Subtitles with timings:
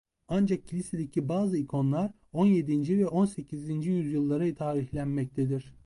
[0.27, 5.73] Ancak kilisedeki bazı ikonalar on yedinci ve on sekizinci yüzyıllara tarihlenmektedir.